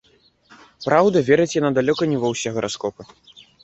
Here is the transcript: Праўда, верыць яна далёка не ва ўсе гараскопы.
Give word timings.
Праўда, 0.85 1.23
верыць 1.29 1.55
яна 1.59 1.71
далёка 1.81 2.03
не 2.17 2.21
ва 2.27 2.35
ўсе 2.35 2.49
гараскопы. 2.61 3.01